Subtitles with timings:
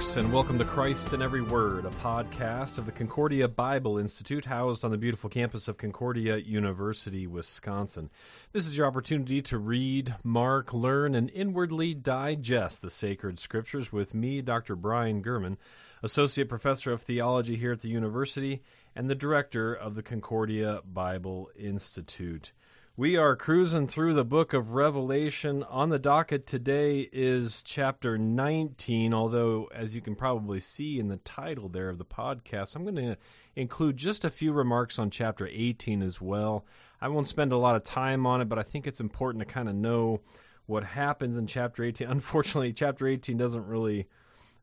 [0.00, 4.46] folks, and welcome to Christ in Every Word, a podcast of the Concordia Bible Institute
[4.46, 8.08] housed on the beautiful campus of Concordia University, Wisconsin.
[8.52, 14.14] This is your opportunity to read, mark, learn, and inwardly digest the sacred scriptures with
[14.14, 14.74] me, Dr.
[14.74, 15.58] Brian German,
[16.02, 18.62] Associate Professor of Theology here at the university
[18.96, 22.52] and the Director of the Concordia Bible Institute.
[23.00, 25.62] We are cruising through the book of Revelation.
[25.62, 31.16] On the docket today is chapter 19, although, as you can probably see in the
[31.16, 33.16] title there of the podcast, I'm going to
[33.56, 36.66] include just a few remarks on chapter 18 as well.
[37.00, 39.50] I won't spend a lot of time on it, but I think it's important to
[39.50, 40.20] kind of know
[40.66, 42.06] what happens in chapter 18.
[42.10, 44.08] Unfortunately, chapter 18 doesn't really,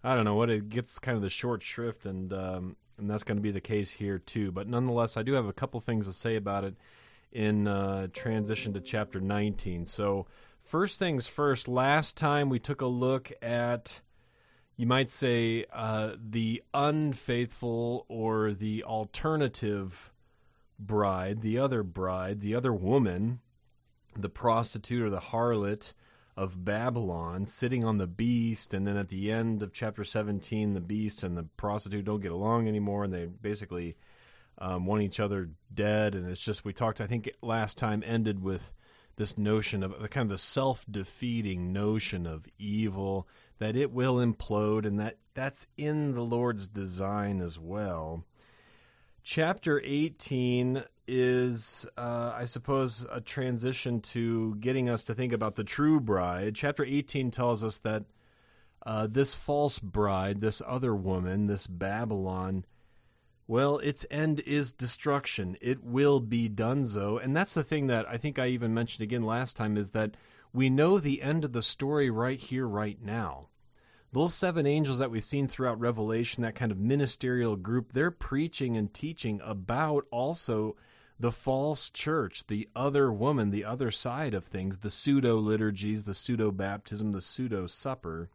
[0.04, 3.23] I don't know, what it gets kind of the short shrift, and, um, and that's
[3.23, 4.52] going to be the case here too.
[4.52, 6.76] But nonetheless, I do have a couple things to say about it
[7.31, 9.86] in uh, transition to chapter 19.
[9.86, 10.28] So,
[10.61, 14.02] first things first, last time we took a look at,
[14.75, 20.11] you might say, uh, the unfaithful or the alternative
[20.80, 23.39] bride, the other bride, the other woman,
[24.16, 25.94] the prostitute or the harlot
[26.36, 28.73] of Babylon sitting on the beast.
[28.73, 32.31] And then at the end of chapter 17, the beast and the prostitute don't get
[32.31, 33.95] along anymore, and they basically
[34.58, 37.02] um, want each other dead, and it's just we talked.
[37.02, 38.72] I think last time ended with
[39.16, 43.27] this notion of the kind of the self-defeating notion of evil
[43.59, 48.23] that it will implode, and that that's in the Lord's design as well.
[49.23, 55.64] Chapter 18 is, uh, I suppose, a transition to getting us to think about the
[55.64, 56.55] true bride.
[56.55, 58.05] Chapter 18 tells us that
[58.86, 62.64] uh, this false bride, this other woman, this Babylon,
[63.48, 65.58] well, its end is destruction.
[65.62, 67.23] It will be donezo.
[67.23, 70.16] And that's the thing that I think I even mentioned again last time is that
[70.54, 73.48] we know the end of the story right here, right now.
[74.11, 78.76] Those seven angels that we've seen throughout Revelation, that kind of ministerial group, they're preaching
[78.76, 80.76] and teaching about also
[81.20, 86.14] the false church, the other woman, the other side of things, the pseudo liturgies, the
[86.14, 88.30] pseudo baptism, the pseudo supper.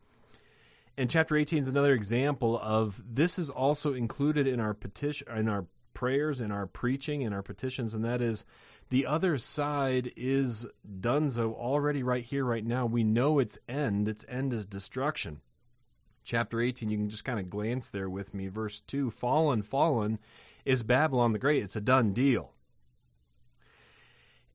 [0.96, 5.48] And chapter 18 is another example of this is also included in our petition in
[5.48, 8.44] our prayers in our preaching in our petitions and that is
[8.90, 10.66] the other side is
[11.00, 12.84] donezo already right here right now.
[12.84, 14.06] We know its end.
[14.06, 15.40] Its end is destruction.
[16.24, 18.48] Chapter 18 you can just kind of glance there with me.
[18.48, 20.18] Verse 2 fallen fallen
[20.66, 21.62] is babylon the great.
[21.62, 22.52] It's a done deal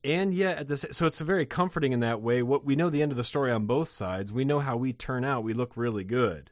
[0.08, 2.42] and yet at this so it's very comforting in that way.
[2.42, 4.32] What we know the end of the story on both sides.
[4.32, 5.44] We know how we turn out.
[5.44, 6.50] We look really good.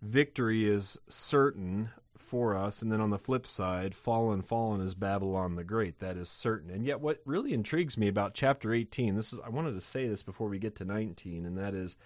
[0.00, 2.80] Victory is certain for us.
[2.80, 5.98] And then on the flip side fallen fallen is babylon the great.
[5.98, 6.70] That is certain.
[6.70, 10.06] And yet what really intrigues me about chapter 18 this is i wanted to say
[10.06, 11.96] this before we get to 19 and that is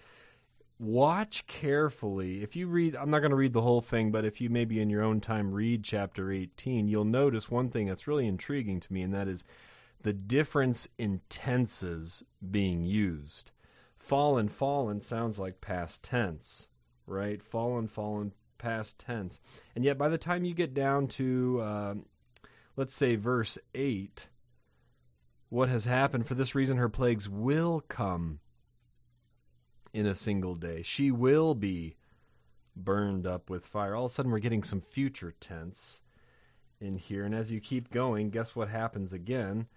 [0.79, 2.41] watch carefully.
[2.41, 4.79] If you read i'm not going to read the whole thing but if you maybe
[4.79, 8.91] in your own time read chapter 18 you'll notice one thing that's really intriguing to
[8.91, 9.45] me and that is
[10.07, 13.51] the difference in tenses being used.
[13.97, 16.69] Fallen, fallen sounds like past tense,
[17.05, 17.43] right?
[17.43, 19.41] Fallen, fallen, past tense.
[19.75, 21.93] And yet, by the time you get down to, uh,
[22.77, 24.27] let's say, verse 8,
[25.49, 26.25] what has happened?
[26.25, 28.39] For this reason, her plagues will come
[29.91, 30.83] in a single day.
[30.83, 31.97] She will be
[32.77, 33.93] burned up with fire.
[33.93, 35.99] All of a sudden, we're getting some future tense
[36.79, 37.25] in here.
[37.25, 39.67] And as you keep going, guess what happens again?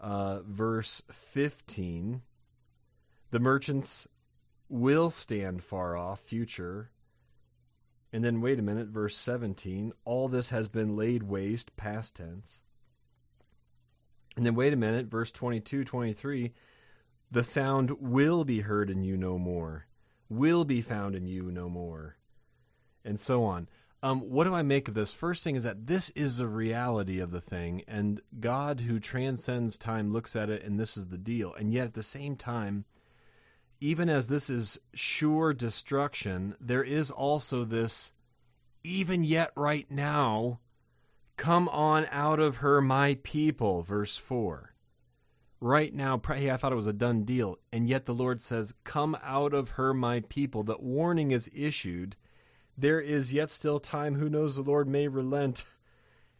[0.00, 2.22] Uh, verse 15
[3.30, 4.08] the merchants
[4.70, 6.90] will stand far off, future.
[8.10, 12.60] And then, wait a minute, verse 17 all this has been laid waste, past tense.
[14.36, 16.52] And then, wait a minute, verse 22, 23
[17.30, 19.86] the sound will be heard in you no more,
[20.30, 22.16] will be found in you no more,
[23.04, 23.68] and so on.
[24.02, 25.12] Um, what do I make of this?
[25.12, 29.76] First thing is that this is the reality of the thing, and God, who transcends
[29.76, 31.52] time, looks at it, and this is the deal.
[31.54, 32.84] And yet, at the same time,
[33.80, 38.12] even as this is sure destruction, there is also this,
[38.84, 40.60] even yet right now,
[41.36, 44.74] come on out of her, my people, verse 4.
[45.60, 47.58] Right now, hey, I thought it was a done deal.
[47.72, 50.62] And yet the Lord says, Come out of her, my people.
[50.62, 52.14] That warning is issued
[52.78, 54.14] there is yet still time.
[54.14, 54.54] Who knows?
[54.54, 55.64] The Lord may relent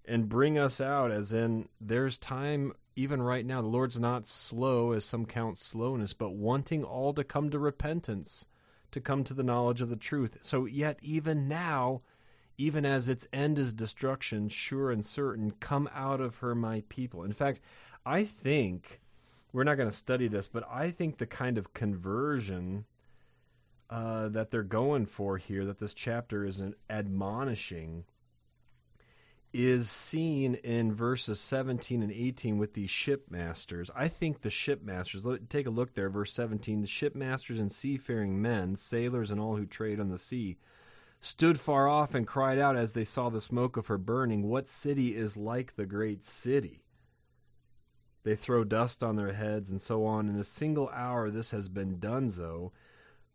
[0.05, 3.61] and bring us out, as in, there's time even right now.
[3.61, 8.47] The Lord's not slow, as some count slowness, but wanting all to come to repentance,
[8.93, 10.39] to come to the knowledge of the truth.
[10.41, 12.03] So, yet, even now,
[12.57, 17.25] even as its end is destruction, sure and certain, come out of her, my people.
[17.25, 17.61] In fact,
[18.07, 19.01] I think,
[19.53, 22.85] we're not going to study this, but I think the kind of conversion
[23.91, 28.05] uh, that they're going for here, that this chapter is admonishing,
[29.53, 33.89] is seen in verses 17 and 18 with these shipmasters.
[33.97, 38.77] I think the shipmasters, take a look there, verse 17, the shipmasters and seafaring men,
[38.77, 40.59] sailors and all who trade on the sea,
[41.21, 44.69] stood far off and cried out as they saw the smoke of her burning, What
[44.69, 46.83] city is like the great city?
[48.25, 50.29] They throw dust on their heads and so on.
[50.29, 52.73] In a single hour, this has been done so.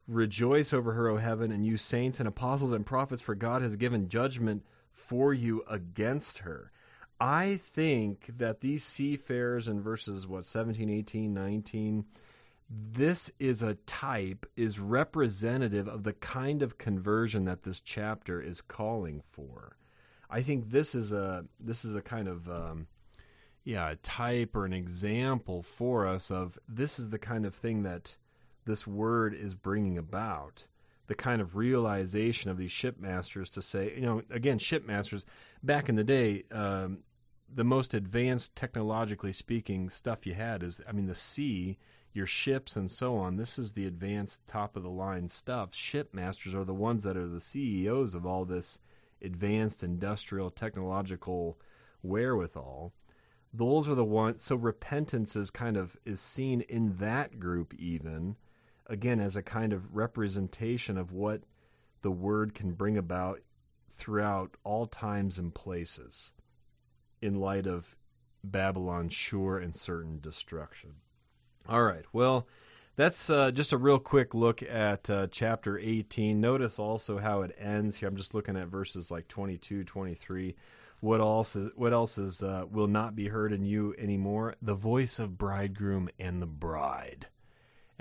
[0.08, 3.76] Rejoice over her, O heaven, and you saints and apostles and prophets, for God has
[3.76, 6.72] given judgment for you against her.
[7.20, 12.06] I think that these seafarers in verses, what, 17, 18, 19,
[12.70, 18.60] this is a type, is representative of the kind of conversion that this chapter is
[18.62, 19.78] calling for.
[20.30, 22.88] I think this is a this is a kind of um,
[23.64, 27.84] yeah a type or an example for us of this is the kind of thing
[27.84, 28.16] that
[28.66, 30.68] this word is bringing about
[31.08, 35.26] the kind of realization of these shipmasters to say, you know, again, shipmasters
[35.62, 37.00] back in the day, um,
[37.54, 41.78] the most advanced technologically speaking stuff you had is, I mean, the sea,
[42.14, 43.36] your ships, and so on.
[43.36, 45.72] This is the advanced top of the line stuff.
[45.72, 48.80] Shipmasters are the ones that are the CEOs of all this
[49.22, 51.58] advanced industrial technological
[52.02, 52.94] wherewithal.
[53.54, 54.44] Those are the ones.
[54.44, 58.36] So repentance is kind of is seen in that group even
[58.88, 61.42] again as a kind of representation of what
[62.02, 63.40] the word can bring about
[63.98, 66.32] throughout all times and places
[67.22, 67.96] in light of
[68.44, 70.96] Babylon's sure and certain destruction.
[71.68, 72.46] All right, well,
[72.96, 76.40] that's uh, just a real quick look at uh, chapter 18.
[76.40, 78.10] Notice also how it ends here.
[78.10, 80.56] I'm just looking at verses like 22, 23.
[81.00, 84.56] What else is what else is uh, will not be heard in you anymore?
[84.62, 87.28] The voice of bridegroom and the bride.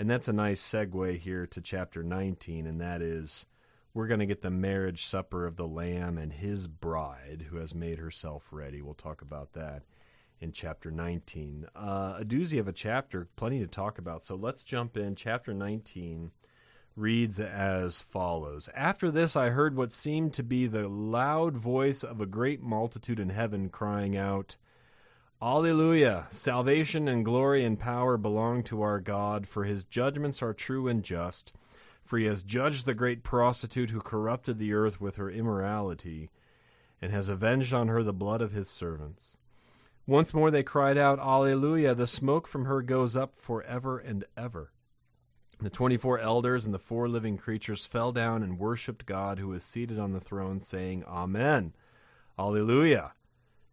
[0.03, 3.47] And that's a nice segue here to chapter 19, and that is
[3.95, 7.73] we're going to get the marriage supper of the Lamb and his bride who has
[7.73, 8.83] made herself ready.
[8.83, 9.85] We'll talk about that
[10.41, 11.69] in chapter 19.
[11.77, 14.25] Uh, a doozy of a chapter, plenty to talk about.
[14.25, 15.15] So let's jump in.
[15.15, 16.33] Chapter 19
[16.97, 22.21] reads as follows After this, I heard what seemed to be the loud voice of
[22.21, 24.57] a great multitude in heaven crying out,
[25.44, 26.29] Alleluia!
[26.31, 31.03] Salvation and glory and power belong to our God, for his judgments are true and
[31.03, 31.53] just.
[32.05, 36.31] For he has judged the great prostitute who corrupted the earth with her immorality,
[37.00, 39.37] and has avenged on her the blood of his servants.
[40.06, 41.97] Once more they cried out, Alleluia!
[41.97, 44.71] The smoke from her goes up for ever and ever.
[45.61, 49.53] The twenty four elders and the four living creatures fell down and worshipped God who
[49.55, 51.73] is seated on the throne, saying, Amen.
[52.39, 53.15] Alleluia.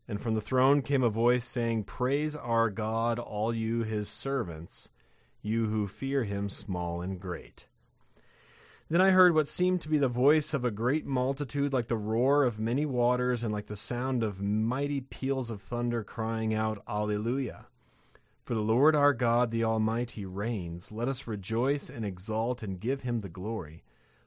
[0.09, 4.89] And from the throne came a voice saying, Praise our God, all you his servants,
[5.43, 7.67] you who fear him, small and great.
[8.89, 11.95] Then I heard what seemed to be the voice of a great multitude, like the
[11.95, 16.81] roar of many waters, and like the sound of mighty peals of thunder, crying out,
[16.87, 17.67] Alleluia!
[18.45, 20.91] For the Lord our God, the Almighty, reigns.
[20.91, 23.83] Let us rejoice and exult and give him the glory.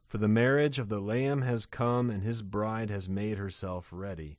[0.06, 4.38] For the marriage of the Lamb has come, and his bride has made herself ready.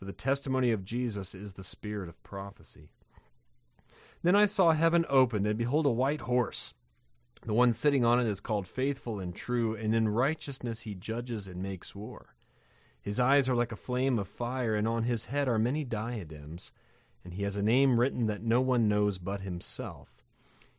[0.00, 2.88] For the testimony of Jesus is the spirit of prophecy.
[4.22, 6.72] Then I saw heaven opened, and behold, a white horse.
[7.42, 11.46] The one sitting on it is called Faithful and True, and in righteousness he judges
[11.46, 12.34] and makes war.
[13.02, 16.72] His eyes are like a flame of fire, and on his head are many diadems,
[17.22, 20.08] and he has a name written that no one knows but himself.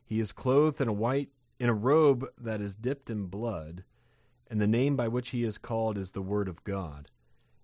[0.04, 1.28] He is clothed in a white
[1.60, 3.84] in a robe that is dipped in blood,
[4.50, 7.11] and the name by which he is called is the Word of God.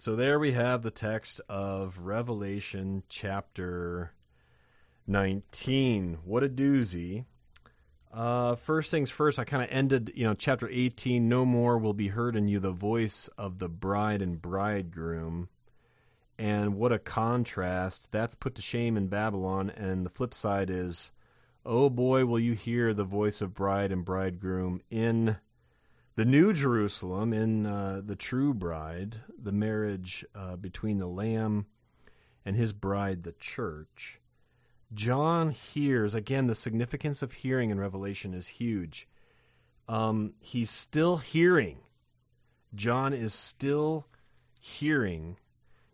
[0.00, 4.12] So there we have the text of Revelation chapter
[5.08, 6.18] 19.
[6.22, 7.24] What a doozy.
[8.14, 11.94] Uh, first things first, I kind of ended, you know, chapter 18 No more will
[11.94, 15.48] be heard in you the voice of the bride and bridegroom.
[16.38, 18.12] And what a contrast.
[18.12, 19.68] That's put to shame in Babylon.
[19.68, 21.10] And the flip side is
[21.66, 25.38] Oh boy, will you hear the voice of bride and bridegroom in
[26.18, 31.66] the New Jerusalem, in uh, the true bride, the marriage uh, between the Lamb
[32.44, 34.18] and his bride, the church.
[34.92, 39.06] John hears, again, the significance of hearing in Revelation is huge.
[39.86, 41.78] Um, he's still hearing.
[42.74, 44.08] John is still
[44.58, 45.36] hearing.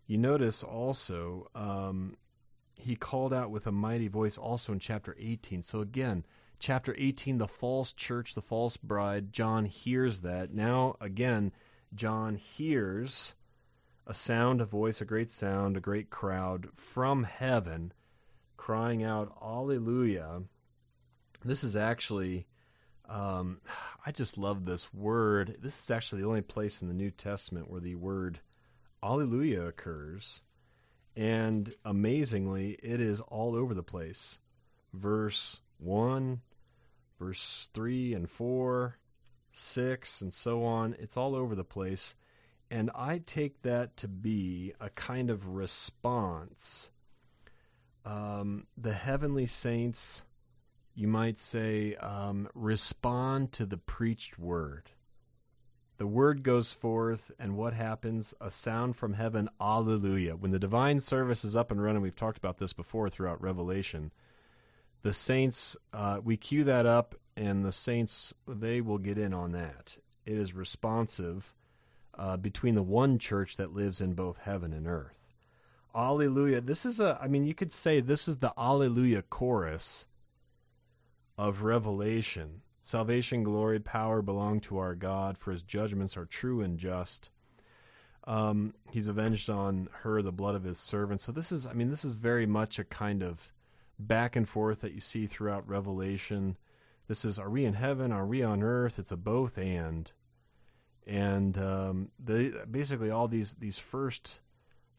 [0.07, 2.16] You notice also um,
[2.76, 5.61] he called out with a mighty voice also in chapter 18.
[5.61, 6.25] So again,
[6.64, 10.54] chapter 18, the false church, the false bride, John hears that.
[10.54, 11.52] Now, again,
[11.94, 13.35] John hears
[14.06, 17.92] a sound, a voice, a great sound, a great crowd from heaven
[18.56, 20.44] crying out, Alleluia.
[21.44, 22.47] This is actually,
[23.11, 23.61] um,
[24.06, 25.59] I just love this word.
[25.61, 28.40] This is actually the only place in the New Testament where the word
[29.02, 30.40] Alleluia occurs.
[31.14, 34.38] And amazingly, it is all over the place.
[34.94, 36.40] Verse 1,
[37.18, 38.99] verse 3 and 4,
[39.52, 40.97] 6, and so on.
[40.99, 42.16] It's all over the place.
[42.71, 46.90] And I take that to be a kind of response.
[48.04, 50.25] Um, the heavenly saints,
[50.94, 54.90] you might say, um, respond to the preached word.
[55.97, 58.35] The word goes forth, and what happens?
[58.40, 60.35] A sound from heaven, Alleluia.
[60.35, 64.11] When the divine service is up and running, we've talked about this before throughout Revelation.
[65.04, 69.52] The saints, uh, we cue that up, and the saints, they will get in on
[69.52, 69.99] that.
[70.25, 71.52] It is responsive
[72.18, 75.20] uh, between the one church that lives in both heaven and earth.
[75.94, 76.62] Alleluia.
[76.62, 80.06] This is a, I mean, you could say this is the Alleluia chorus
[81.37, 82.62] of Revelation.
[82.80, 87.28] Salvation, glory, power belong to our God, for his judgments are true and just.
[88.26, 91.25] Um, he's avenged on her the blood of his servants.
[91.25, 93.52] So this is, I mean, this is very much a kind of
[93.99, 96.57] back and forth that you see throughout Revelation.
[97.09, 98.13] This is, are we in heaven?
[98.13, 98.99] Are we on earth?
[98.99, 100.11] It's a both and.
[101.07, 102.11] And um,
[102.71, 104.41] basically, all these these first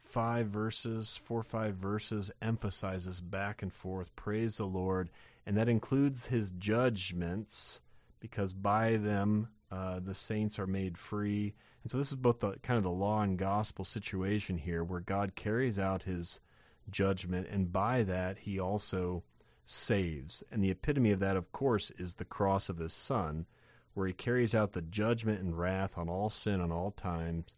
[0.04, 4.16] five verses, four or five verses, emphasizes back and forth.
[4.16, 5.10] Praise the Lord
[5.46, 7.80] and that includes his judgments,
[8.20, 11.54] because by them uh, the saints are made free.
[11.84, 15.02] And so this is both the kind of the law and gospel situation here, where
[15.02, 16.40] God carries out his
[16.90, 19.24] judgment, and by that he also
[19.64, 20.44] saves.
[20.52, 23.46] And the epitome of that, of course, is the cross of his Son,
[23.94, 27.54] where he carries out the judgment and wrath on all sin on all times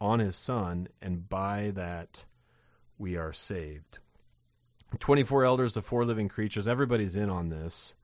[0.00, 2.24] on his Son, and by that
[2.98, 3.98] we are saved.
[4.98, 7.96] 24 elders, the four living creatures, everybody's in on this.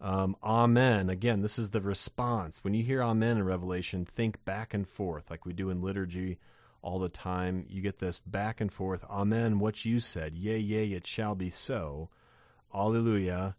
[0.00, 1.08] Um, amen.
[1.08, 2.62] Again, this is the response.
[2.62, 6.38] When you hear amen in Revelation, think back and forth like we do in liturgy
[6.82, 7.64] all the time.
[7.68, 9.04] You get this back and forth.
[9.08, 10.36] Amen, what you said.
[10.36, 12.10] Yea, yea, it shall be so.
[12.74, 13.56] Alleluia.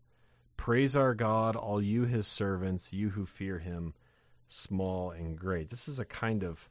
[0.58, 3.94] Praise our God, all you his servants, you who fear him,
[4.48, 5.70] small and great.
[5.70, 6.70] This is a kind of,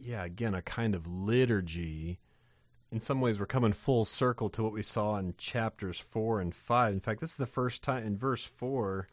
[0.00, 2.18] yeah, again, a kind of liturgy
[2.90, 6.54] in some ways we're coming full circle to what we saw in chapters 4 and
[6.54, 9.08] 5 in fact this is the first time in verse 4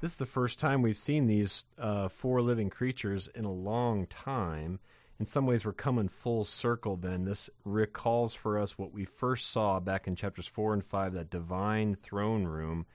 [0.00, 4.06] this is the first time we've seen these uh, four living creatures in a long
[4.06, 4.80] time
[5.18, 9.50] in some ways we're coming full circle then this recalls for us what we first
[9.50, 12.86] saw back in chapters 4 and 5 that divine throne room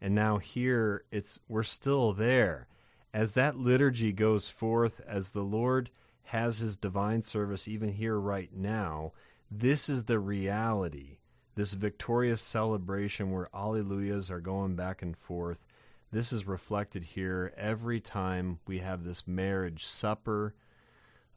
[0.00, 2.68] and now here it's we're still there
[3.14, 5.90] as that liturgy goes forth as the lord
[6.24, 9.12] has his divine service even here right now
[9.50, 11.18] this is the reality.
[11.54, 15.64] This victorious celebration where alleluias are going back and forth.
[16.10, 20.54] This is reflected here every time we have this marriage supper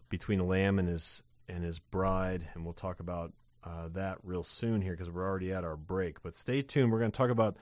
[0.09, 4.81] between lamb and his and his bride, and we'll talk about uh, that real soon
[4.81, 6.21] here because we're already at our break.
[6.21, 6.91] But stay tuned.
[6.91, 7.57] We're going to talk about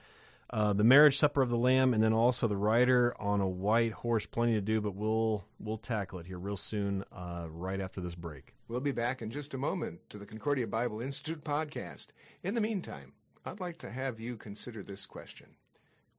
[0.50, 3.92] uh, the marriage supper of the Lamb, and then also the rider on a white
[3.92, 4.26] horse.
[4.26, 8.14] Plenty to do, but we'll we'll tackle it here real soon, uh, right after this
[8.14, 8.54] break.
[8.68, 12.08] We'll be back in just a moment to the Concordia Bible Institute podcast.
[12.42, 13.12] In the meantime,
[13.44, 15.48] I'd like to have you consider this question.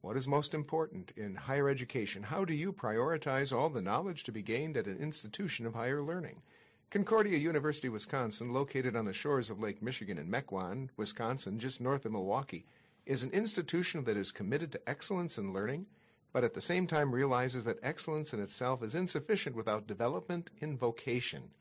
[0.02, 2.24] What is most important in higher education?
[2.24, 6.02] How do you prioritize all the knowledge to be gained at an institution of higher
[6.02, 6.42] learning?
[6.90, 12.06] Concordia University, Wisconsin, located on the shores of Lake Michigan in Mequon, Wisconsin, just north
[12.06, 12.66] of Milwaukee,
[13.06, 15.86] is an institution that is committed to excellence in learning,
[16.32, 20.78] but at the same time realizes that excellence in itself is insufficient without development in
[20.78, 21.52] vocation.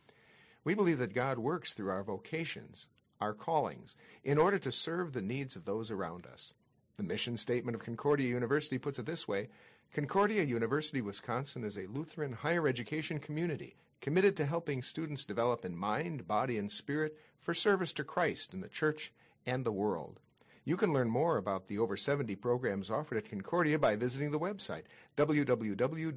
[0.63, 2.87] We believe that God works through our vocations,
[3.21, 6.55] our callings, in order to serve the needs of those around us.
[6.99, 9.49] The mission statement of Concordia University puts it this way
[9.95, 15.77] Concordia University, Wisconsin is a Lutheran higher education community committed to helping students develop in
[15.77, 19.13] mind, body, and spirit for service to Christ in the church
[19.47, 20.19] and the world.
[20.65, 24.39] You can learn more about the over 70 programs offered at Concordia by visiting the
[24.41, 24.83] website
[25.17, 26.17] www.cuw.edu.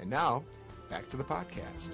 [0.00, 0.42] And now,
[0.90, 1.90] back to the podcast.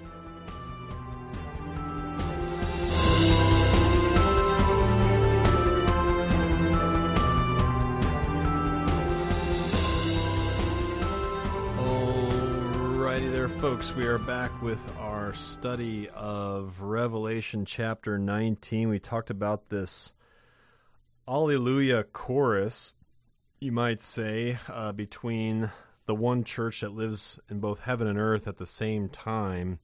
[13.15, 13.95] Alrighty there, folks.
[13.95, 18.89] We are back with our study of Revelation chapter 19.
[18.89, 20.13] We talked about this
[21.25, 22.91] Alleluia chorus,
[23.61, 25.71] you might say, uh, between
[26.07, 29.79] the one church that lives in both heaven and earth at the same time.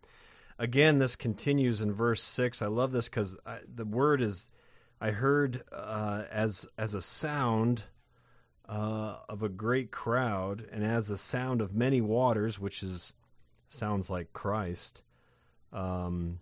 [0.60, 2.62] Again, this continues in verse 6.
[2.62, 3.38] I love this because
[3.74, 4.50] the word is,
[5.00, 7.84] I heard uh, as, as a sound
[8.68, 13.14] uh, of a great crowd, and as the sound of many waters, which is
[13.72, 15.02] sounds like Christ,
[15.72, 16.40] um,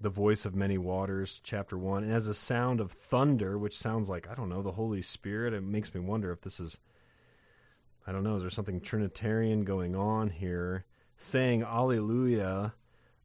[0.00, 4.08] the voice of many waters, chapter one, and as a sound of thunder, which sounds
[4.08, 5.54] like I don't know the Holy Spirit.
[5.54, 6.78] It makes me wonder if this is,
[8.06, 10.84] I don't know, is there something Trinitarian going on here?
[11.16, 12.74] Saying Alleluia.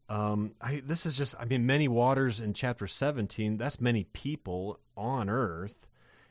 [0.09, 4.79] Um, I, this is just, I mean, many waters in chapter 17, that's many people
[4.97, 5.75] on earth.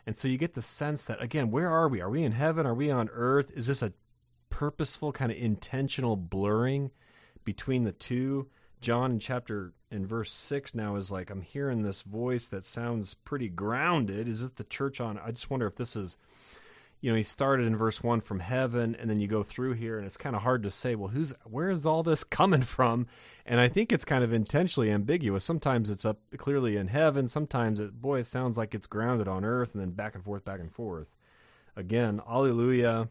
[0.06, 2.00] And so you get the sense that, again, where are we?
[2.00, 2.66] Are we in heaven?
[2.66, 3.50] Are we on earth?
[3.54, 3.92] Is this a
[4.50, 6.90] purposeful, kind of intentional blurring
[7.44, 8.48] between the two?
[8.80, 13.14] John in chapter in verse 6 now is like, I'm hearing this voice that sounds
[13.14, 14.26] pretty grounded.
[14.28, 15.18] Is it the church on?
[15.18, 16.16] I just wonder if this is,
[17.00, 19.98] you know, he started in verse 1 from heaven, and then you go through here,
[19.98, 23.06] and it's kind of hard to say, well, who's, where is all this coming from?
[23.44, 25.44] And I think it's kind of intentionally ambiguous.
[25.44, 27.28] Sometimes it's up clearly in heaven.
[27.28, 30.44] Sometimes it, boy, it sounds like it's grounded on earth, and then back and forth,
[30.44, 31.08] back and forth.
[31.76, 33.08] Again, Alleluia.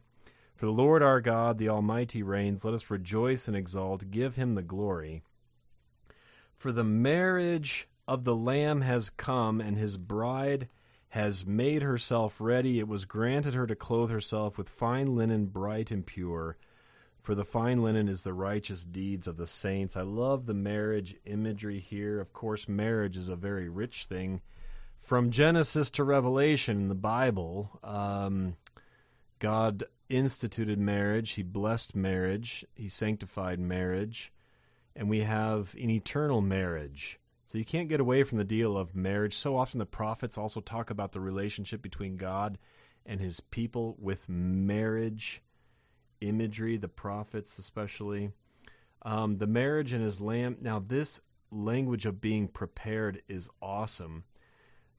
[0.59, 2.65] For the Lord our God, the Almighty reigns.
[2.65, 4.11] Let us rejoice and exalt.
[4.11, 5.23] Give him the glory.
[6.57, 10.67] For the marriage of the Lamb has come, and his bride
[11.07, 12.77] has made herself ready.
[12.77, 16.57] It was granted her to clothe herself with fine linen, bright and pure.
[17.21, 19.95] For the fine linen is the righteous deeds of the saints.
[19.95, 22.19] I love the marriage imagery here.
[22.19, 24.41] Of course, marriage is a very rich thing.
[24.99, 28.57] From Genesis to Revelation in the Bible, um,
[29.39, 34.31] God instituted marriage, He blessed marriage, He sanctified marriage
[34.99, 37.19] and we have an eternal marriage.
[37.47, 39.35] So you can't get away from the deal of marriage.
[39.35, 42.57] So often the prophets also talk about the relationship between God
[43.05, 45.41] and his people with marriage
[46.19, 48.31] imagery, the prophets especially.
[49.01, 50.57] Um, the marriage and his lamb.
[50.61, 54.25] Now, this language of being prepared is awesome.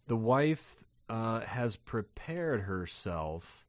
[0.06, 0.76] The wife
[1.10, 3.66] uh, has prepared herself,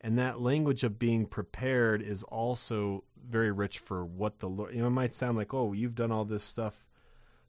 [0.00, 4.74] and that language of being prepared is also very rich for what the Lord.
[4.74, 6.86] You know, it might sound like, oh, you've done all this stuff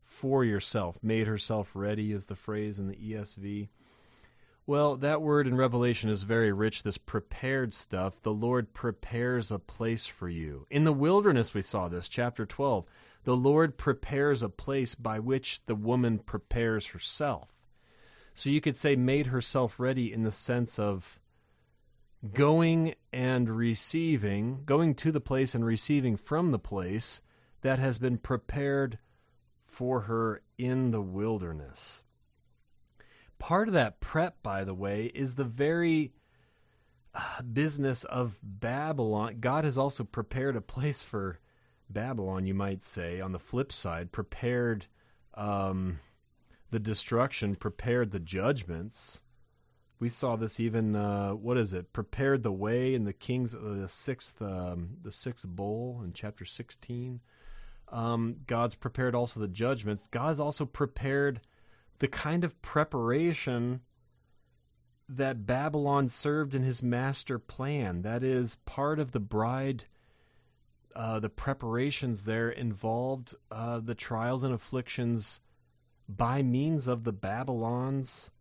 [0.04, 3.70] for yourself, made herself ready, is the phrase in the ESV.
[4.66, 8.22] Well, that word in Revelation is very rich, this prepared stuff.
[8.22, 10.66] The Lord prepares a place for you.
[10.70, 12.86] In the wilderness, we saw this, chapter 12.
[13.24, 17.54] The Lord prepares a place by which the woman prepares herself.
[18.34, 21.20] So you could say, made herself ready in the sense of
[22.34, 27.22] going and receiving, going to the place and receiving from the place
[27.62, 28.98] that has been prepared
[29.66, 32.04] for her in the wilderness.
[33.40, 36.14] Part of that prep, by the way, is the very
[37.14, 41.40] uh, business of Babylon, God has also prepared a place for
[41.90, 44.88] Babylon, you might say, on the flip side, prepared
[45.36, 46.00] um,
[46.72, 49.22] the destruction, prepared the judgments.
[50.00, 50.96] We saw this even.
[50.96, 51.92] Uh, what is it?
[51.92, 56.46] Prepared the way in the kings, uh, the sixth, um, the sixth bowl in chapter
[56.46, 57.22] sixteen.
[57.90, 60.08] Um, God's prepared also the judgments.
[60.08, 61.42] God's also prepared
[62.00, 63.82] the kind of preparation
[65.10, 68.02] that Babylon served in his master plan.
[68.02, 69.86] That is part of the bride.
[70.96, 75.40] Uh, the preparations there involved uh, the trials and afflictions
[76.10, 78.32] by means of the Babylons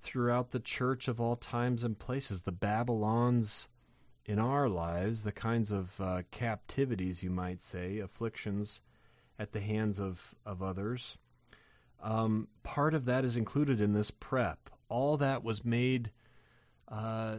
[0.00, 2.42] throughout the church of all times and places.
[2.42, 3.68] The Babylons
[4.24, 8.80] in our lives, the kinds of uh, captivities, you might say, afflictions
[9.38, 11.16] at the hands of, of others.
[12.02, 14.70] Um, part of that is included in this prep.
[14.88, 16.10] All that was made,
[16.88, 17.38] uh,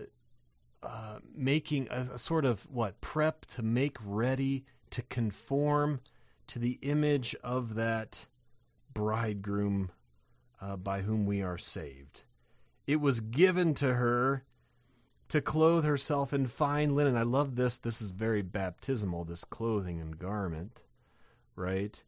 [0.82, 6.02] uh, making a, a sort of what prep to make ready to conform
[6.48, 8.26] to the image of that
[8.94, 9.92] bridegroom
[10.62, 12.24] uh, by whom we are saved.
[12.90, 14.44] It was given to her
[15.28, 17.16] to clothe herself in fine linen.
[17.16, 17.78] I love this.
[17.78, 20.82] This is very baptismal, this clothing and garment,
[21.56, 22.04] right?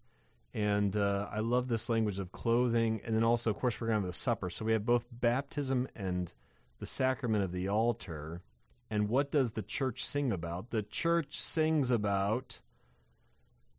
[0.56, 3.00] And uh, I love this language of clothing.
[3.06, 4.50] And then also, of course, we're going to have the supper.
[4.50, 6.34] So we have both baptism and
[6.80, 8.41] the sacrament of the altar.
[8.89, 10.72] And what does the church sing about?
[10.72, 12.60] The church sings about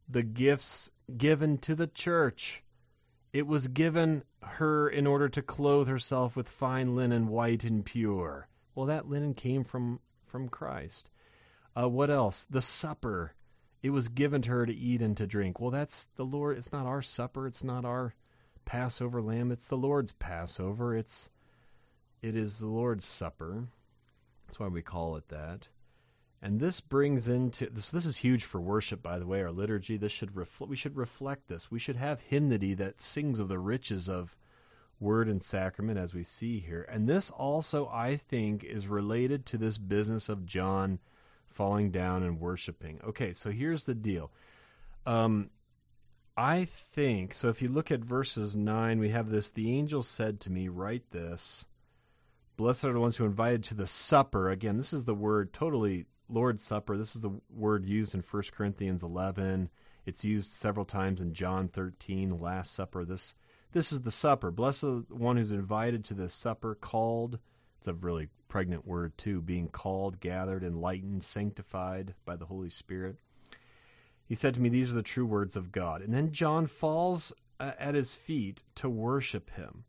[0.09, 2.62] the gifts given to the church.
[3.33, 8.49] It was given her in order to clothe herself with fine linen, white and pure.
[8.75, 11.11] Well, that linen came from from Christ.
[11.79, 12.47] Uh, what else?
[12.49, 13.35] The supper.
[13.83, 15.59] It was given to her to eat and to drink.
[15.59, 16.57] Well, that's the Lord.
[16.57, 17.47] It's not our supper.
[17.47, 18.14] It's not our
[18.64, 19.51] Passover lamb.
[19.51, 20.95] It's the Lord's Passover.
[20.95, 21.31] It's
[22.21, 23.64] it is the Lord's supper.
[24.47, 25.68] That's why we call it that.
[26.45, 27.91] And this brings into this.
[27.91, 29.41] This is huge for worship, by the way.
[29.43, 29.97] Our liturgy.
[29.97, 30.69] This should reflect.
[30.69, 31.71] We should reflect this.
[31.71, 34.35] We should have hymnody that sings of the riches of
[34.99, 36.83] word and sacrament, as we see here.
[36.91, 40.99] And this also, I think, is related to this business of John
[41.47, 43.01] falling down and worshiping.
[43.05, 44.33] Okay, so here's the deal.
[45.07, 45.51] Um,
[46.37, 47.51] I think so.
[47.51, 49.51] If you look at verses nine, we have this.
[49.51, 51.65] The angel said to me, "Write this."
[52.57, 54.51] Blessed are the ones who are invited to the supper.
[54.51, 56.97] Again, this is the word totally Lord's Supper.
[56.97, 59.68] This is the word used in 1 Corinthians 11.
[60.07, 63.05] It's used several times in John 13, the Last Supper.
[63.05, 63.35] This
[63.73, 64.51] this is the supper.
[64.51, 67.38] Blessed the one who's invited to the supper, called.
[67.79, 73.16] It's a really pregnant word, too, being called, gathered, enlightened, sanctified by the Holy Spirit.
[74.29, 76.03] He said to me, These are the true words of God.
[76.03, 79.85] And then John falls uh, at his feet to worship him.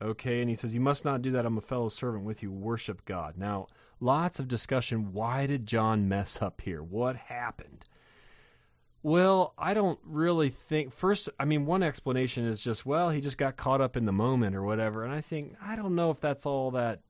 [0.00, 1.46] Okay, and he says, You must not do that.
[1.46, 2.50] I'm a fellow servant with you.
[2.50, 3.36] Worship God.
[3.36, 3.66] Now,
[4.00, 5.12] lots of discussion.
[5.12, 6.82] Why did John mess up here?
[6.82, 7.86] What happened?
[9.02, 10.92] Well, I don't really think.
[10.92, 14.12] First, I mean, one explanation is just, well, he just got caught up in the
[14.12, 15.04] moment or whatever.
[15.04, 17.02] And I think, I don't know if that's all that.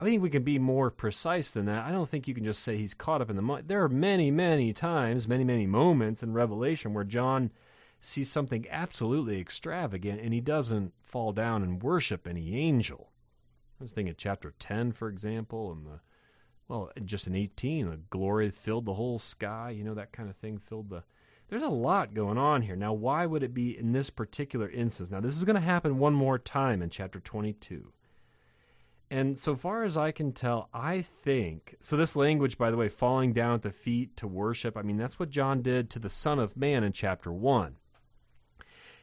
[0.00, 1.84] I think we can be more precise than that.
[1.84, 3.68] I don't think you can just say he's caught up in the moment.
[3.68, 7.50] There are many, many times, many, many moments in Revelation where John
[8.00, 13.10] sees something absolutely extravagant and he doesn't fall down and worship any angel.
[13.80, 16.00] I was thinking chapter 10, for example, and the,
[16.68, 20.36] well, just in 18, the glory filled the whole sky, you know, that kind of
[20.36, 21.02] thing filled the
[21.48, 22.76] there's a lot going on here.
[22.76, 25.10] Now, why would it be in this particular instance?
[25.10, 27.92] Now, this is going to happen one more time in chapter 22.
[29.10, 31.96] And so far as I can tell, I think so.
[31.96, 35.18] This language, by the way, falling down at the feet to worship, I mean, that's
[35.18, 37.76] what John did to the Son of Man in chapter 1.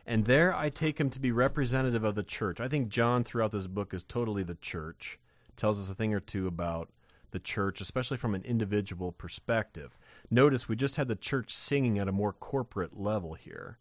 [0.06, 2.60] And there I take him to be representative of the church.
[2.60, 5.18] I think John, throughout this book, is totally the church.
[5.56, 6.90] Tells us a thing or two about
[7.36, 9.98] the church, especially from an individual perspective.
[10.32, 13.78] Notice we just had the church singing at a more corporate level here.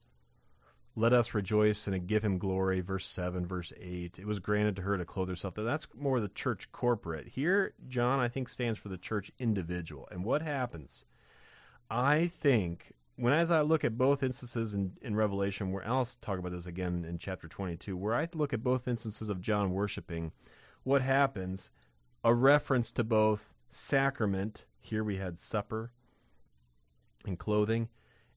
[0.96, 4.18] Let us rejoice and give him glory, verse 7, verse 8.
[4.18, 5.54] It was granted to her to clothe herself.
[5.54, 7.28] That's more the church corporate.
[7.28, 10.08] Here, John, I think, stands for the church individual.
[10.10, 11.04] And what happens?
[11.88, 16.40] I think, when as I look at both instances in, in Revelation, where I'll talk
[16.40, 20.32] about this again in chapter 22, where I look at both instances of John worshiping,
[20.82, 21.70] what happens
[22.24, 25.92] a reference to both sacrament, here we had supper
[27.26, 27.88] and clothing,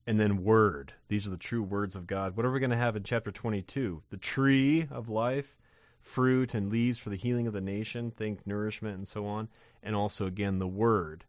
[0.06, 0.94] and then word.
[1.08, 2.36] These are the true words of God.
[2.36, 4.04] What are we going to have in chapter 22?
[4.10, 5.58] The tree of life,
[6.02, 9.48] fruit and leaves for the healing of the nation, think nourishment and so on,
[9.82, 11.24] and also again the word.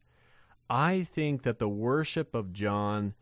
[0.69, 3.15] I think that the worship of John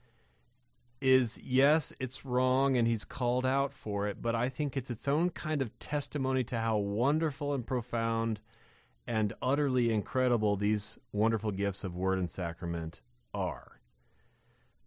[1.01, 5.07] is yes, it's wrong and he's called out for it, but I think it's its
[5.07, 8.41] own kind of testimony to how wonderful and profound
[9.07, 13.01] and utterly incredible these wonderful gifts of word and sacrament
[13.33, 13.81] are.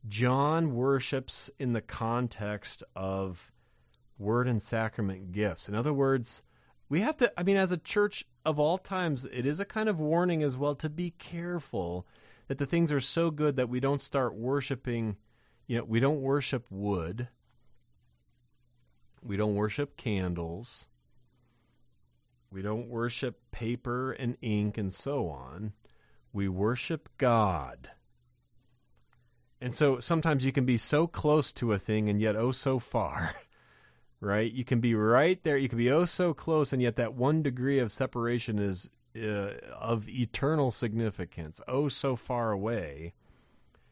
[0.08, 3.52] John worships in the context of
[4.18, 5.68] word and sacrament gifts.
[5.68, 6.42] In other words,
[6.90, 9.88] we have to, I mean, as a church of all times, it is a kind
[9.88, 12.06] of warning as well to be careful
[12.48, 15.16] that the things are so good that we don't start worshiping,
[15.68, 17.28] you know, we don't worship wood,
[19.22, 20.86] we don't worship candles,
[22.52, 25.74] we don't worship paper and ink and so on.
[26.34, 27.92] We worship God.
[29.62, 32.80] And so sometimes you can be so close to a thing and yet oh so
[32.80, 33.36] far.
[34.22, 34.52] Right?
[34.52, 35.58] You can be right there.
[35.58, 39.52] You can be oh so close, and yet that one degree of separation is uh,
[39.80, 43.14] of eternal significance, oh so far away.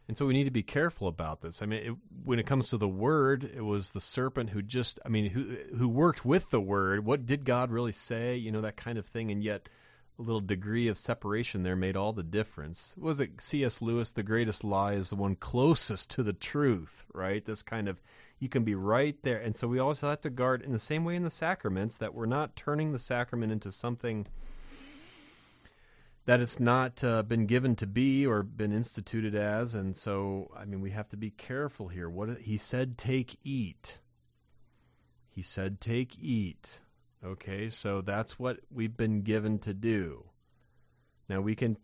[0.08, 1.62] And so we need to be careful about this.
[1.62, 1.94] I mean, it,
[2.24, 5.58] when it comes to the word, it was the serpent who just, I mean, who
[5.78, 7.06] who worked with the word.
[7.06, 8.38] What did God really say?
[8.38, 9.32] You know, that kind of thing.
[9.32, 9.68] And yet,
[10.18, 12.96] a little degree of separation there made all the difference.
[12.98, 13.82] Was it C.S.
[13.82, 14.12] Lewis?
[14.12, 17.46] The greatest lie is the one closest to the truth, right?
[17.46, 18.02] This kind of,
[18.40, 19.40] you can be right there.
[19.40, 22.16] And so we also have to guard in the same way in the sacraments that
[22.16, 24.26] we're not turning the sacrament into something
[26.28, 29.76] that it's not uh, been given to be or been instituted as.
[29.76, 32.10] And so, I mean, we have to be careful here.
[32.10, 34.00] What he said, take, eat.
[35.30, 36.82] He said, take, eat.
[37.26, 40.26] Okay, so that's what we've been given to do.
[41.30, 41.78] Now we can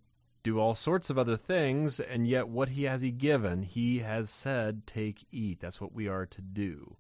[0.44, 3.64] do all sorts of other things, and yet what he has he given?
[3.64, 5.62] He has said, take, eat.
[5.62, 6.98] That's what we are to do.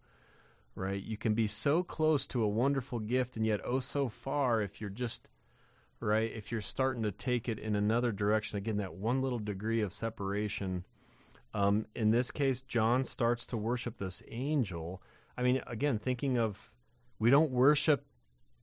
[0.76, 1.04] Right?
[1.04, 4.80] You can be so close to a wonderful gift, and yet oh so far if
[4.80, 5.28] you're just
[6.04, 9.82] right, if you're starting to take it in another direction, again, that one little degree
[9.82, 10.86] of separation.
[11.54, 15.02] Um, in this case, John starts to worship this angel.
[15.38, 16.72] I mean, again, thinking of
[17.20, 18.06] we don't worship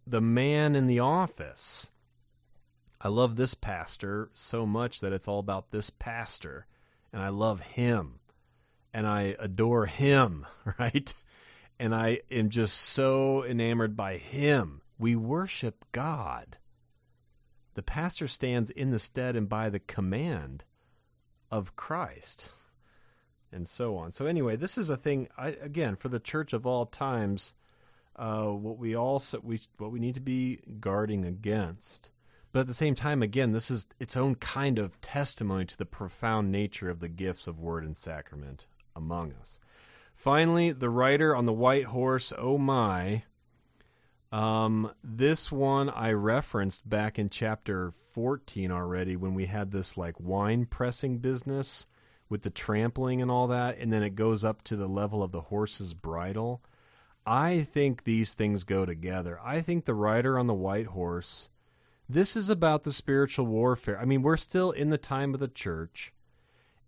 [0.07, 1.91] the man in the office.
[3.01, 6.67] I love this pastor so much that it's all about this pastor,
[7.13, 8.21] and I love him,
[8.93, 10.47] and I adore him,
[10.79, 11.13] right?
[11.79, 14.83] And I am just so enamored by him.
[14.99, 16.59] We worship God.
[17.75, 20.65] The pastor stands in the stead and by the command
[21.51, 22.51] of Christ,
[23.53, 24.13] and so on.
[24.13, 27.55] So, anyway, this is a thing, I, again, for the church of all times
[28.17, 32.11] uh, what we also we what we need to be guarding against.
[32.53, 35.87] But at the same time, again, this is its own kind of testimony to the
[35.87, 39.61] profound nature of the gifts of word and sacrament among us.
[40.17, 43.23] Finally, the rider on the white horse, oh my.
[44.33, 50.21] Um, this one I referenced back in chapter 14 already when we had this like
[50.21, 51.87] wine pressing business
[52.29, 55.33] with the trampling and all that, and then it goes up to the level of
[55.33, 56.63] the horse's bridle.
[57.27, 59.39] I think these things go together.
[59.45, 61.49] I think the rider on the white horse,
[62.09, 64.01] this is about the spiritual warfare.
[64.01, 66.13] I mean, we're still in the time of the church,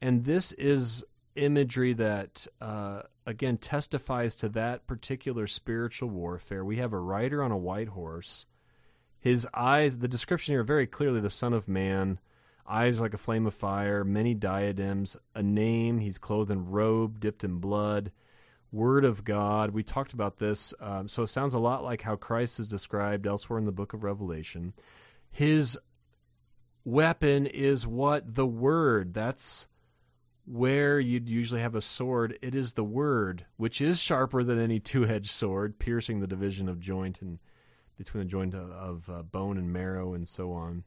[0.01, 6.65] and this is imagery that, uh, again, testifies to that particular spiritual warfare.
[6.65, 8.47] We have a rider on a white horse.
[9.19, 12.19] His eyes, the description here very clearly the Son of Man,
[12.67, 15.99] eyes like a flame of fire, many diadems, a name.
[15.99, 18.13] He's clothed in robe dipped in blood
[18.73, 19.71] Word of God.
[19.71, 20.73] We talked about this.
[20.81, 23.93] Um, so it sounds a lot like how Christ is described elsewhere in the book
[23.93, 24.73] of Revelation.
[25.31, 25.79] His
[26.83, 28.35] weapon is what?
[28.35, 29.13] The Word.
[29.13, 29.69] That's
[30.45, 32.39] where you'd usually have a sword.
[32.43, 36.69] It is the Word, which is sharper than any two edged sword, piercing the division
[36.69, 37.39] of joint and
[37.97, 40.85] between the joint of, of uh, bone and marrow and so on.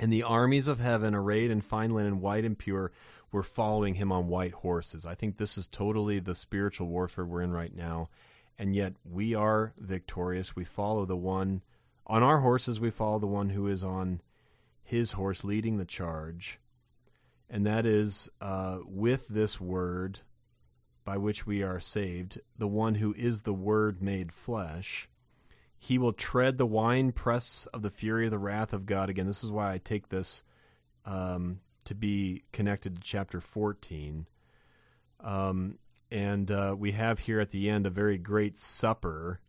[0.00, 2.92] And the armies of heaven, arrayed in fine linen, white and pure,
[3.32, 5.04] were following him on white horses.
[5.04, 8.08] I think this is totally the spiritual warfare we're in right now.
[8.58, 10.56] And yet we are victorious.
[10.56, 11.62] We follow the one
[12.06, 14.22] on our horses, we follow the one who is on
[14.82, 16.58] his horse leading the charge.
[17.50, 20.20] And that is uh, with this word
[21.04, 25.08] by which we are saved, the one who is the word made flesh.
[25.78, 29.08] He will tread the winepress of the fury of the wrath of God.
[29.08, 30.42] Again, this is why I take this
[31.06, 34.26] um, to be connected to chapter 14.
[35.20, 35.78] Um,
[36.10, 39.40] and uh, we have here at the end a very great supper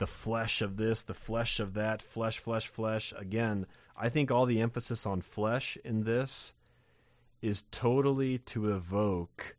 [0.00, 3.12] the flesh of this, the flesh of that, flesh, flesh, flesh.
[3.18, 6.54] Again, I think all the emphasis on flesh in this
[7.42, 9.56] is totally to evoke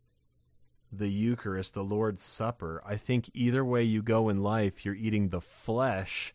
[0.92, 2.82] the Eucharist, the Lord's Supper.
[2.86, 6.34] I think either way you go in life, you're eating the flesh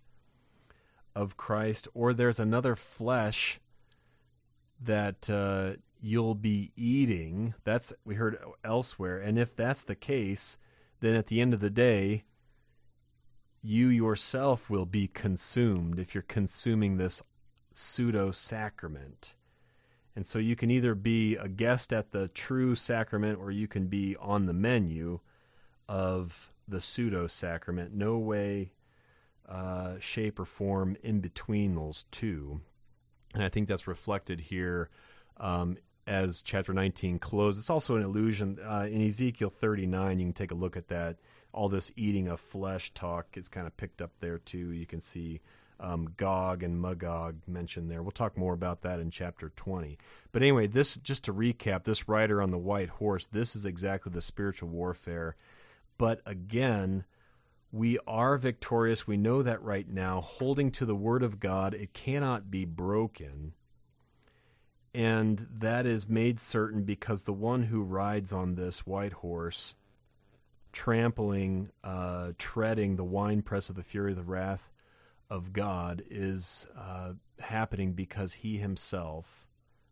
[1.16, 3.60] of Christ, or there's another flesh
[4.82, 7.54] that uh, you'll be eating.
[7.64, 10.58] That's we heard elsewhere, and if that's the case,
[11.00, 12.24] then at the end of the day,
[13.62, 17.22] you yourself will be consumed if you're consuming this
[17.74, 19.36] pseudo sacrament.
[20.18, 23.86] And so you can either be a guest at the true sacrament or you can
[23.86, 25.20] be on the menu
[25.88, 27.94] of the pseudo sacrament.
[27.94, 28.72] No way,
[29.48, 32.62] uh, shape, or form in between those two.
[33.36, 34.90] And I think that's reflected here
[35.40, 35.78] um,
[36.08, 37.66] as chapter 19 closes.
[37.66, 38.58] It's also an illusion.
[38.60, 41.18] Uh, in Ezekiel 39, you can take a look at that.
[41.54, 44.72] All this eating of flesh talk is kind of picked up there too.
[44.72, 45.42] You can see
[45.80, 48.02] um, Gog and Magog mentioned there.
[48.02, 49.98] We'll talk more about that in chapter 20.
[50.32, 54.12] But anyway, this just to recap, this rider on the white horse, this is exactly
[54.12, 55.36] the spiritual warfare.
[55.98, 57.06] But again,
[57.72, 59.06] we are victorious.
[59.06, 60.22] We know that right now.
[60.22, 63.54] Holding to the word of God, it cannot be broken.
[64.94, 69.76] And that is made certain because the one who rides on this white horse,
[70.72, 74.72] trampling, uh, treading the winepress of the fury of the wrath
[75.30, 79.48] of God, is uh, happening because he himself,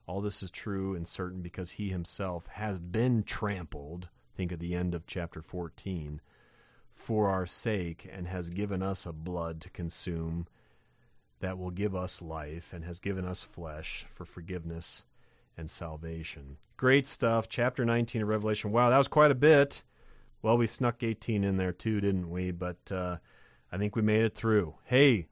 [0.08, 4.10] all this is true and certain because he himself has been trampled.
[4.36, 6.22] Think of the end of chapter 14
[6.96, 10.48] for our sake and has given us a blood to consume
[11.40, 15.04] that will give us life and has given us flesh for forgiveness
[15.58, 16.58] and salvation.
[16.78, 17.48] Great stuff.
[17.48, 18.72] Chapter 19 of Revelation.
[18.72, 19.84] Wow, that was quite a bit.
[20.42, 22.52] Well, we snuck 18 in there too, didn't we?
[22.52, 23.18] But uh,
[23.76, 24.76] I think we made it through.
[24.86, 25.28] Hey,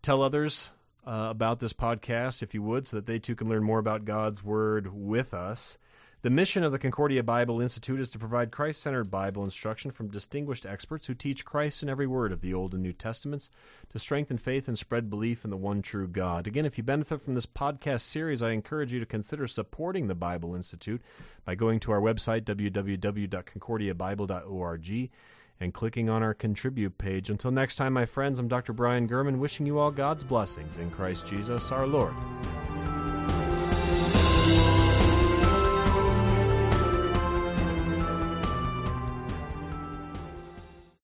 [0.00, 0.70] tell others
[1.06, 4.06] uh, about this podcast if you would, so that they too can learn more about
[4.06, 5.76] God's Word with us.
[6.22, 10.08] The mission of the Concordia Bible Institute is to provide Christ centered Bible instruction from
[10.08, 13.50] distinguished experts who teach Christ in every word of the Old and New Testaments
[13.92, 16.46] to strengthen faith and spread belief in the one true God.
[16.46, 20.14] Again, if you benefit from this podcast series, I encourage you to consider supporting the
[20.14, 21.02] Bible Institute
[21.44, 25.10] by going to our website, www.concordiabible.org,
[25.60, 27.30] and clicking on our contribute page.
[27.30, 28.72] Until next time, my friends, I'm Dr.
[28.72, 32.14] Brian German, wishing you all God's blessings in Christ Jesus our Lord.